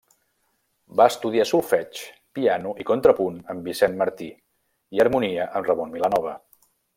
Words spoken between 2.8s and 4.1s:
i contrapunt amb Vicent